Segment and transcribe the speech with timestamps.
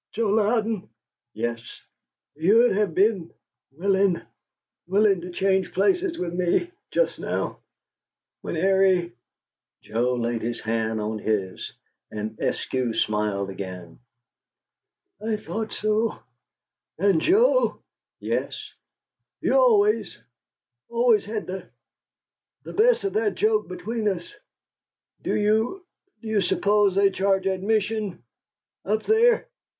[0.13, 0.89] Joe Louden"
[1.45, 1.79] "Yes?"
[2.33, 3.31] "You'd have been
[3.71, 4.19] willing
[4.87, 7.59] willing to change places with me just now
[8.41, 9.11] when Airie"
[9.83, 11.71] Joe laid his hand on his,
[12.09, 13.99] and Eskew smiled again.
[15.23, 16.17] "I thought so!
[16.97, 17.83] And, Joe"
[18.31, 18.73] "Yes?"
[19.39, 20.17] "You always
[20.89, 21.69] always had the
[22.63, 24.33] the best of that joke between us.
[25.21, 25.85] Do you
[26.21, 28.23] you suppose they charge admission
[28.83, 29.47] up there?"